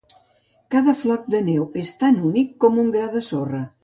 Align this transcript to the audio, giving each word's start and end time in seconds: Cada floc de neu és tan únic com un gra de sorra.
Cada 0.75 0.95
floc 1.01 1.27
de 1.35 1.41
neu 1.49 1.67
és 1.81 1.91
tan 1.99 2.17
únic 2.31 2.57
com 2.65 2.81
un 2.85 2.89
gra 2.97 3.11
de 3.17 3.23
sorra. 3.29 3.61